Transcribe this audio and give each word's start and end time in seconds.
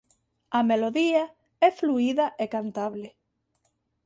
A 0.59 0.61
melodía 0.69 1.23
é 1.67 1.69
fluída 1.79 2.25
e 2.43 2.45
cantable. 2.55 3.07